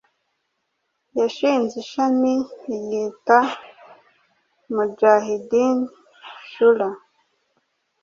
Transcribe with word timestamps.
yashinze 1.17 1.73
ishami 1.83 2.33
iryita 2.73 3.39
Mujahideen 4.73 5.77
Shura 6.49 6.89